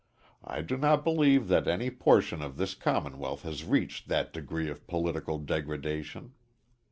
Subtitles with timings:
[0.43, 4.87] I do not believe that any portion of this Commonwealth has reached that degree of
[4.87, 6.33] political degradation.